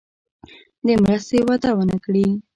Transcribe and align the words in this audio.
د 0.85 0.87
مرستې 1.03 1.37
وعده 1.47 1.69
ونه 1.77 1.97
کړي. 2.05 2.25